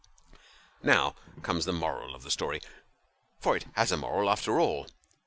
Now 0.81 1.13
conies 1.43 1.65
the 1.65 1.73
moral 1.73 2.15
of 2.15 2.23
the 2.23 2.31
story 2.31 2.59
for 3.37 3.55
it 3.55 3.67
has 3.75 3.91
a 3.91 3.97
moral 3.97 4.31
after 4.31 4.59
all. 4.59 4.87